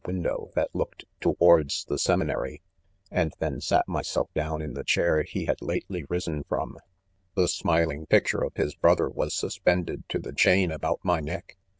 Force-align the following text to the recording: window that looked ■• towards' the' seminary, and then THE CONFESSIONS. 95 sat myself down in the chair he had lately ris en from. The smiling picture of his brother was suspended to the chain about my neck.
window 0.07 0.49
that 0.55 0.73
looked 0.73 1.05
■• 1.19 1.19
towards' 1.37 1.85
the' 1.85 1.99
seminary, 1.99 2.59
and 3.11 3.33
then 3.37 3.51
THE 3.51 3.55
CONFESSIONS. 3.57 3.71
95 3.71 3.77
sat 3.77 3.87
myself 3.87 4.33
down 4.33 4.59
in 4.63 4.73
the 4.73 4.83
chair 4.83 5.21
he 5.21 5.45
had 5.45 5.61
lately 5.61 6.05
ris 6.09 6.27
en 6.27 6.41
from. 6.49 6.79
The 7.35 7.47
smiling 7.47 8.07
picture 8.07 8.43
of 8.43 8.55
his 8.55 8.73
brother 8.73 9.07
was 9.07 9.35
suspended 9.35 10.09
to 10.09 10.17
the 10.17 10.33
chain 10.33 10.71
about 10.71 11.01
my 11.03 11.19
neck. 11.19 11.55